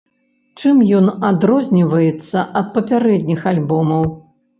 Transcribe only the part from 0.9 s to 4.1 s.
ён адрозніваецца ад папярэдніх альбомаў?